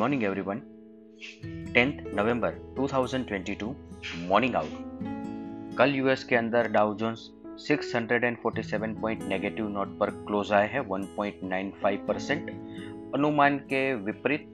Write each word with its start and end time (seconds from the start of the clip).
morning, 0.00 0.22
everyone. 0.26 0.60
10th 1.74 1.98
नवंबर 2.18 2.54
2022 2.76 3.66
morning 4.28 4.54
out 4.56 5.74
कल 5.78 5.94
US 5.94 6.22
के 6.24 6.36
अंदर 6.36 6.68
Dow 6.72 6.94
Jones 6.94 7.24
647 7.64 8.94
point 9.00 9.22
negative 9.28 9.68
note 9.68 9.98
पर 9.98 10.10
क्लोज 10.28 10.52
आए 10.52 10.68
हैं 10.72 10.80
1.95 10.90 11.98
परसेंट 12.08 12.48
अनुमान 13.14 13.58
के 13.72 13.82
विपरीत 14.06 14.46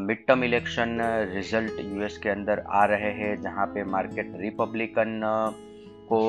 mid 0.00 0.26
term 0.26 0.44
election 0.44 0.98
result 1.32 1.80
US 1.84 2.18
के 2.18 2.28
अंदर 2.28 2.62
आ 2.68 2.84
रहे 2.92 3.12
हैं, 3.20 3.40
जहाँ 3.42 3.66
पे 3.66 3.84
मार्केट 3.94 4.32
रिपब्लिकन 4.40 5.20
को 6.12 6.20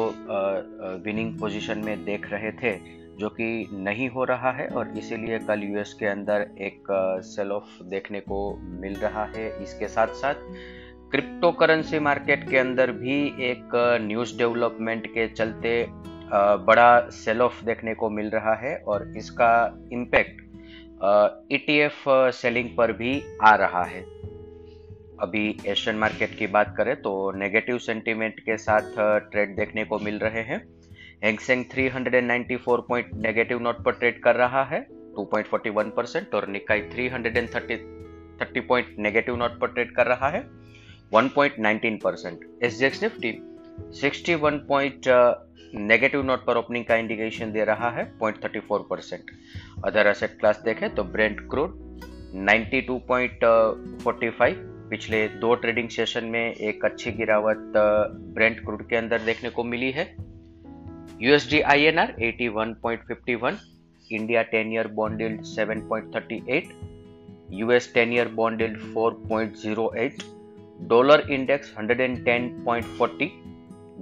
विनिंग 1.03 1.37
पोजीशन 1.39 1.83
में 1.85 2.05
देख 2.05 2.31
रहे 2.31 2.51
थे। 2.63 2.73
जो 3.19 3.29
कि 3.29 3.67
नहीं 3.73 4.09
हो 4.09 4.23
रहा 4.23 4.51
है 4.51 4.67
और 4.69 4.97
इसीलिए 4.97 5.39
कल 5.39 5.63
यूएस 5.63 5.93
के 5.93 6.05
अंदर 6.05 6.41
एक 6.61 6.83
सेल 7.25 7.51
ऑफ़ 7.51 7.83
देखने 7.85 8.19
को 8.19 8.39
मिल 8.81 8.95
रहा 8.95 9.23
है। 9.27 9.47
इसके 9.63 9.87
साथ 9.87 10.13
साथ 10.15 10.35
क्रिप्टो 11.11 11.51
करेंसी 11.51 11.99
मार्केट 11.99 12.49
के 12.49 12.57
अंदर 12.57 12.91
भी 12.91 13.17
एक 13.43 13.75
न्यूज़ 14.01 14.37
डेवलपमेंट 14.37 15.07
के 15.07 15.27
चलते 15.27 15.71
बड़ा 16.65 16.99
सेल 17.13 17.41
ऑफ़ 17.41 17.63
देखने 17.65 17.93
को 17.93 18.09
मिल 18.09 18.29
रहा 18.29 18.55
है 18.55 18.75
और 18.87 19.07
इसका 19.17 19.51
इम्पैक्ट 19.93 20.41
ईटीएफ 21.53 22.03
सेलिंग 22.35 22.69
पर 22.77 22.91
भी 22.93 23.21
आ 23.41 23.55
रहा 23.55 23.83
है। 23.83 24.01
अभी 25.19 25.57
एशियन 25.67 25.95
मार्केट 25.97 26.37
की 26.37 26.47
बात 26.47 26.73
करें 26.77 26.95
तो 26.95 27.31
नेगेटिव 27.37 27.77
सेंटीमेंट 27.77 28.39
के 28.39 28.57
साथ 28.57 28.93
ट्रेड 29.31 29.55
देखने 29.55 29.83
को 29.85 29.99
मिल 29.99 30.19
रहे 30.19 30.41
हैं। 30.43 30.61
Hang Seng 31.23 31.65
394 31.65 32.81
point 32.87 33.13
negative 33.13 33.59
note 33.59 33.83
पर 33.83 33.91
ट्रेड 33.91 34.23
कर 34.23 34.35
रहा 34.35 34.63
है 34.63 34.87
2.41 35.19 35.91
परसेंट 35.95 36.35
और 36.35 36.47
निकाई 36.47 36.81
330 36.81 37.77
30 38.41 38.67
पॉइंट 38.67 38.95
नेगेटिव 38.99 39.35
नोट 39.35 39.59
पर 39.59 39.67
ट्रेड 39.67 39.95
कर 39.95 40.07
रहा 40.07 40.29
है 40.29 40.49
1.19 41.13 42.01
percent 42.03 42.39
S 42.63 42.99
Nifty 43.03 43.31
61 44.03 44.59
point 44.67 45.01
negative 45.75 46.23
note 46.23 46.45
पर 46.45 46.57
ओपनिंग 46.57 46.85
का 46.85 46.95
इंडिकेशन 46.95 47.51
दे 47.51 47.63
रहा 47.63 47.89
है 47.89 48.19
0.34 48.19 48.83
परसेंट 48.89 49.23
अदर 49.85 50.07
एसेट 50.07 50.39
क्लास 50.39 50.61
देखें 50.65 50.95
तो 50.95 51.03
ब्रेंड 51.03 51.49
क्रूड 51.49 51.89
92.45 52.47 54.53
पिछले 54.89 55.27
दो 55.27 55.55
ट्रेडिंग 55.55 55.89
सेशन 55.89 56.25
में 56.25 56.55
एक 56.55 56.85
अच्छी 56.85 57.11
गिरावट 57.11 57.57
ब्रेंड 58.35 58.59
क्रूड 58.59 58.89
के 58.89 58.95
अंदर 58.95 59.21
देखने 59.21 59.49
को 59.49 59.63
मिली 59.63 59.91
है। 59.91 60.28
USD 61.21 61.65
INR 61.65 62.17
81.51, 62.17 63.59
India 64.09 64.45
10 64.49 64.71
year 64.71 64.87
bond 64.87 65.19
yield 65.19 65.41
7.38, 65.41 66.71
US 67.49 67.87
10 67.87 68.13
year 68.13 68.29
bond 68.29 68.61
yield 68.61 68.77
4.08, 68.77 70.23
dollar 70.87 71.19
index 71.29 71.71
110.40, 71.71 73.31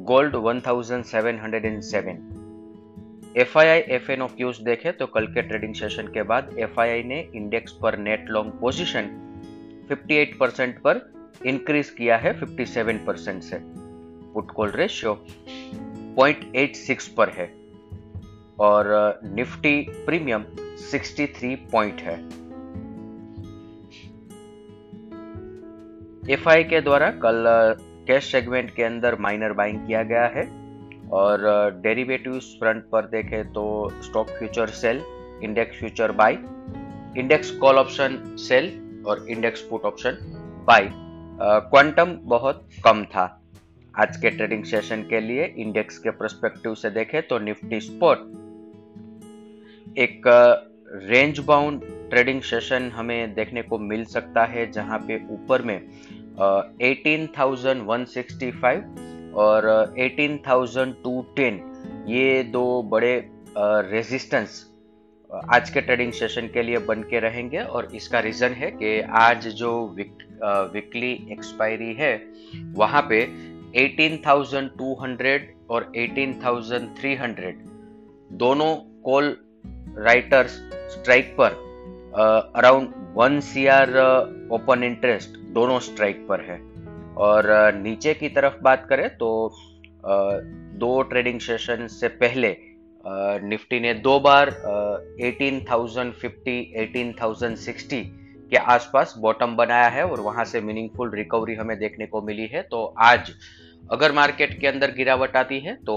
gold 0.06 0.34
1707. 0.34 2.18
F 3.38 3.58
I 3.60 3.68
I 3.68 3.80
F 3.96 4.12
N 4.12 4.26
cues 4.28 4.60
देखे 4.66 4.92
तो 5.00 5.06
कल 5.08 5.26
के 5.34 5.42
ट्रेडिंग 5.48 5.74
सेशन 5.76 6.08
के 6.14 6.22
बाद 6.30 6.50
एफ़ 6.60 6.80
आई 6.80 6.90
आई 6.90 7.04
ने 7.04 7.20
इंडेक्स 7.36 7.72
पर 7.82 7.98
नेट 7.98 8.30
लॉन्ग 8.30 8.54
पोजीशन 8.62 9.10
58 9.92 10.34
परसेंट 10.40 10.80
पर 10.84 11.02
इंक्रीज 11.46 11.90
किया 11.98 12.18
है 12.18 12.34
57 12.40 13.06
परसेंट 13.08 13.44
से 13.44 13.60
पुट 14.34 14.52
कॉल 14.52 14.72
रेशियो 14.76 15.14
0.86 16.20 17.08
पर 17.08 17.30
है 17.30 17.46
और 18.60 19.20
निफ्टी 19.24 19.82
प्रीमियम 20.06 20.44
63 20.92 21.56
पॉइंट 21.72 22.02
है। 22.02 22.18
एफआई 26.34 26.64
के 26.64 26.82
द्वारा 26.82 27.10
कल 27.26 27.44
कैश 28.08 28.32
सेगमेंट 28.32 28.76
के 28.76 28.84
अंदर 28.84 29.18
माइनर 29.20 29.54
बाइंग 29.54 29.86
किया 29.88 30.04
गया 30.04 30.26
है 30.28 30.44
और 31.12 31.46
डेरिवेटिव्स 31.84 32.46
फ्रंट 32.60 32.84
पर 32.92 33.06
देखें 33.06 33.54
तो 33.54 33.66
stock 34.04 34.30
future 34.30 34.68
sell 34.80 35.02
index 35.44 35.80
future 35.80 36.12
buy 36.12 36.34
index 37.22 37.52
call 37.52 37.76
option 37.76 38.18
sell 38.40 38.66
और 39.08 39.26
index 39.30 39.62
put 39.62 39.86
option 39.86 40.18
buy 40.68 40.90
quantum 41.70 42.18
बहुत 42.24 42.70
कम 42.84 43.04
था। 43.06 43.26
आज 43.96 44.18
के 44.18 44.30
ट्रेडिंग 44.30 44.64
सेशन 44.64 45.02
के 45.02 45.20
लिए 45.20 45.56
इंडेक्स 45.58 45.98
के 45.98 46.10
परस्पेक्टिव 46.10 46.76
से 46.76 46.90
देखें 46.90 47.28
तो 47.28 47.40
निफ्टी 47.40 47.80
स्पॉट 47.80 48.18
एक 49.98 50.22
रेंज 51.04 51.40
बाउंड 51.40 51.82
ट्रेडिंग 52.10 52.42
सेशन 52.42 52.92
हमें 52.96 53.34
देखने 53.34 53.62
को 53.62 53.78
मिल 53.78 54.06
सकता 54.06 54.46
है 54.46 54.72
जहाँ 54.72 55.00
पे 55.00 55.34
ऊपर 55.34 55.62
में 55.62 55.90
18,165 56.40 58.84
और 59.36 59.94
18,210 60.00 61.60
ये 62.10 62.44
दो 62.44 62.84
बड़े 62.92 63.32
रेजिस्टेंस 63.58 64.72
आज 65.54 65.70
के 65.70 65.82
ट्रेडिंग 65.82 66.14
सेशन 66.14 66.48
के 66.48 66.64
लिए 66.64 66.80
बन 66.80 67.04
के 67.04 67.20
रहेंगे 67.20 67.60
और 67.60 67.90
इसका 67.96 68.20
रीजन 68.20 68.54
है 68.54 68.72
कि 68.72 69.02
आज 69.20 69.48
जो 69.48 69.88
विक, 69.88 70.18
वीकली 70.74 71.28
एक्सपायरी 71.32 71.94
है 71.94 72.24
वहाँ 72.76 73.06
पे 73.10 73.47
18,200 73.76 75.40
और 75.70 75.92
18,300 75.98 77.54
दोनों 78.32 78.76
कॉल 79.02 79.26
राइटर्स 79.98 80.52
स्ट्राइक 80.94 81.36
पर 81.40 81.52
around 82.56 82.94
one 83.16 83.40
C 83.40 83.66
R 83.68 83.90
open 84.52 84.84
interest 84.84 85.38
दोनों 85.54 85.80
स्ट्राइक 85.80 86.26
पर 86.30 86.42
है। 86.42 86.58
और 87.18 87.44
नीचे 87.74 88.14
की 88.14 88.30
तरफ़ 88.30 88.56
बात 88.62 88.86
करें 88.90 89.10
तो 89.18 89.30
दो 90.76 91.02
ट्रेडिंग 91.02 91.40
सेशन 91.40 91.88
से 91.88 92.08
पहले 92.08 92.56
निफ्टी 93.44 93.80
ने 93.80 93.94
दो 93.94 94.20
बार 94.20 94.50
18,050, 95.22 96.58
18,060 96.78 98.04
के 98.50 98.58
आसपास 98.74 99.14
बॉटम 99.20 99.56
बनाया 99.56 99.88
है 99.90 100.06
और 100.08 100.20
वहाँ 100.22 100.46
से 100.46 100.62
मीनिंगफुल 100.62 101.12
रिकवरी 101.16 101.56
हमें 101.56 101.78
देखने 101.80 102.06
को 102.06 102.22
मिली 102.22 102.46
है। 102.48 102.62
तो 102.62 102.84
आज 103.00 103.32
अगर 103.92 104.12
मार्केट 104.12 104.60
के 104.60 104.68
अंदर 104.68 104.92
गिरावट 104.92 105.36
आती 105.38 105.60
है 105.60 105.76
तो 105.84 105.96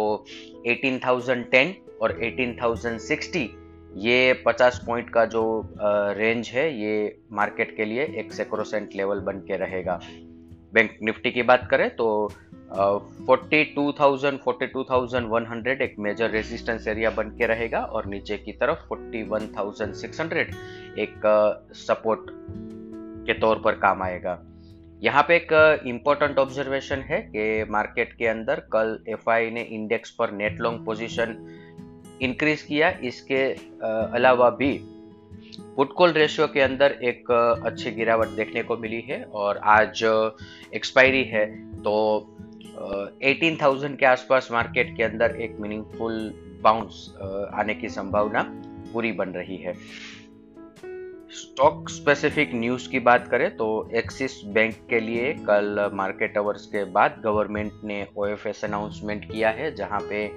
18,010 0.68 1.72
और 2.02 2.18
18,060 2.20 3.46
ये 3.98 4.42
50 4.46 4.78
पॉइंट 4.86 5.10
का 5.10 5.24
जो 5.26 5.42
रेंज 6.16 6.48
है 6.48 6.68
ये 6.80 7.18
मार्केट 7.32 7.76
के 7.76 7.84
लिए 7.84 8.04
एक 8.18 8.32
सेक्रोसेंट 8.32 8.90
लेवल 8.96 9.20
बन 9.20 9.38
के 9.48 9.56
रहेगा। 9.56 9.98
बैंक 10.72 10.98
निफ्टी 11.02 11.30
की 11.30 11.42
बात 11.42 11.66
करें 11.70 11.88
तो 11.90 12.06
forty 12.72 13.62
two 13.74 13.92
thousand 14.00 14.38
forty 14.38 14.66
two 14.66 14.82
thousand 14.90 15.26
one 15.28 15.46
hundred 15.46 15.80
एक 15.82 15.94
मेजर 15.98 16.30
रेजिस्टेंस 16.30 16.86
एरिया 16.88 17.10
बन 17.10 17.30
के 17.38 17.46
रहेगा 17.46 17.78
और 17.78 18.06
नीचे 18.06 18.36
की 18.36 18.52
तरफ़ 18.52 18.86
forty 18.88 19.22
one 19.28 19.46
thousand 19.56 19.94
six 19.94 20.20
hundred 20.20 20.54
एक 20.98 21.26
सपोर्ट 21.76 22.30
के 23.26 23.38
तौर 23.40 23.60
पर 23.64 23.74
काम 23.78 24.02
आएगा। 24.02 24.38
यहाँ 25.02 25.22
पे 25.28 25.36
एक 25.36 25.52
इम्पोर्टेंट 25.86 26.38
ऑब्जर्वेशन 26.38 27.00
है 27.00 27.20
कि 27.26 27.64
मार्केट 27.70 28.12
के 28.12 28.26
अंदर 28.26 28.60
कल 28.72 28.98
एफआई 29.08 29.50
ने 29.50 29.62
इंडेक्स 29.62 30.10
पर 30.10 30.32
नेट 30.32 30.60
लॉन्ग 30.60 30.84
पोजीशन 30.86 31.36
इंक्रीज 32.22 32.62
किया। 32.62 32.90
इसके 33.04 33.42
अलावा 34.14 34.50
भी 34.50 34.72
पुटकॉल 35.76 36.12
रेशियो 36.12 36.46
के 36.46 36.60
अंदर 36.60 36.92
एक 37.02 37.30
अच्छी 37.66 37.90
गिरावट 37.90 38.28
देखने 38.36 38.62
को 38.62 38.76
मिली 38.76 39.00
है 39.00 39.22
और 39.24 39.58
आज 39.72 40.02
एक्सपायरी 40.74 41.22
है। 41.24 41.46
तो 41.82 41.94
18,000 42.80 43.96
के 43.96 44.06
आसपास 44.06 44.48
मार्केट 44.52 44.96
के 44.96 45.02
अंदर 45.02 45.36
एक 45.40 45.56
मीनिंगफुल 45.60 46.34
बाउंस 46.62 47.14
आने 47.54 47.74
की 47.74 47.88
संभावना 47.88 48.42
पूरी 48.92 49.12
बन 49.12 49.28
रही 49.28 49.56
है। 49.56 49.74
स्टॉक 51.30 51.88
स्पेसिफिक 51.88 52.50
न्यूज़ 52.54 52.88
की 52.88 52.98
बात 52.98 53.28
करें 53.28 53.56
तो 53.56 53.90
एक्सिस 53.94 54.44
बैंक 54.44 54.74
के 54.90 55.00
लिए 55.00 55.32
कल 55.34 55.90
मार्केट 55.94 56.38
आवर्स 56.38 56.66
के 56.66 56.84
बाद 56.84 57.20
गवर्नमेंट 57.24 57.72
ने 57.84 58.06
ओएफएस 58.16 58.64
अनाउंसमेंट 58.64 59.32
किया 59.32 59.50
है 59.50 59.74
जहाँ 59.74 60.00
पे 60.00 60.30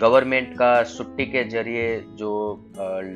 गवर्नमेंट 0.00 0.54
का 0.54 0.84
छुट्टी 0.84 1.26
के 1.26 1.44
ज़रिए 1.44 2.00
जो 2.00 2.32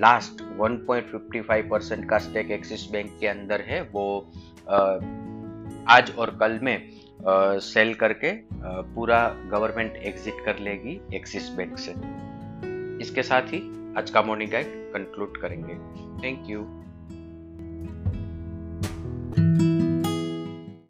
लास्ट 0.01 0.43
1.55 0.61 1.71
परसेंट 1.71 2.11
का 2.11 2.19
स्टेक 2.19 2.51
एक्सिस 2.51 2.91
बैंक 2.91 3.17
के 3.21 3.27
अंदर 3.27 3.61
है 3.61 3.83
वो 3.83 4.21
आज 5.89 6.13
और 6.19 6.31
कल 6.41 6.59
में 6.63 6.89
सेल 7.29 7.95
करके 7.95 8.33
पूरा 8.95 9.19
गवर्नमेंट 9.51 9.97
एग्जिट 9.97 10.45
कर 10.45 10.59
लेगी 10.59 11.01
एक्सिस 11.15 11.49
बैंक 11.51 11.79
से। 11.79 11.95
इसके 13.03 13.23
साथ 13.23 13.43
ही 13.43 13.61
आज 13.99 14.11
का 14.11 14.23
मॉर्निंग 14.23 14.51
गाइड 14.51 14.67
कंक्लूड 14.93 15.41
करेंगे। 15.41 15.75
Thank 16.23 16.51
you 16.51 16.61